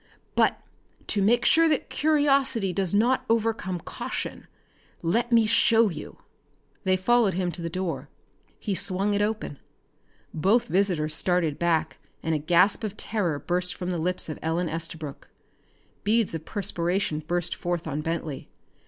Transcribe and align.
But 0.33 0.59
to 1.09 1.21
make 1.21 1.45
sure 1.45 1.69
that 1.69 1.91
curiosity 1.91 2.73
does 2.73 2.91
not 2.91 3.23
overcome 3.29 3.79
caution, 3.79 4.47
let 5.03 5.31
me 5.31 5.45
show 5.45 5.89
you!" 5.91 6.17
They 6.85 6.97
followed 6.97 7.35
him 7.35 7.51
to 7.51 7.61
the 7.61 7.69
door. 7.69 8.09
He 8.57 8.73
swung 8.73 9.13
it 9.13 9.21
open. 9.21 9.59
Both 10.33 10.65
visitors 10.67 11.13
started 11.13 11.59
back 11.59 11.99
and 12.23 12.33
a 12.33 12.39
gasp 12.39 12.83
of 12.83 12.97
terror 12.97 13.37
burst 13.37 13.75
from 13.75 13.91
the 13.91 13.99
lips 13.99 14.27
of 14.27 14.39
Ellen 14.41 14.69
Estabrook. 14.69 15.29
Beads 16.03 16.33
of 16.33 16.45
perspiration 16.45 17.19
burst 17.19 17.53
forth 17.53 17.85
on 17.85 18.01
Bentley. 18.01 18.49